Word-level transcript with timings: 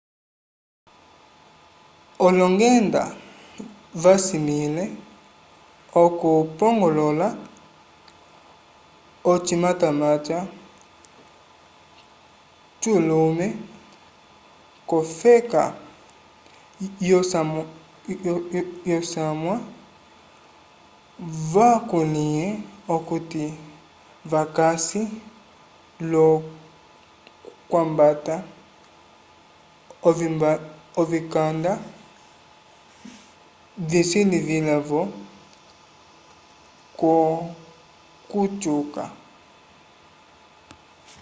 olongenda 2.25 3.03
vasimĩle 4.03 4.85
okupongolola 6.03 7.27
ocimatamata 9.31 10.37
culume 12.81 13.47
k'ofeka 14.87 15.63
yosamwa 18.91 19.55
vakulĩhe 21.53 22.47
okuti 22.95 23.45
vakasi 24.31 25.01
l'okwambata 26.09 28.35
ovikanda 31.01 31.73
visilivila-vo 33.91 35.01
k'okutyuka 36.99 39.03